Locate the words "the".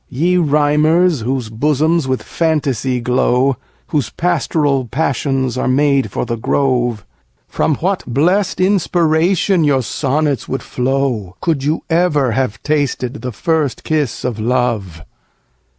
6.25-6.37, 13.21-13.31